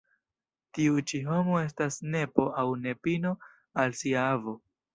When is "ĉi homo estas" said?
1.11-1.99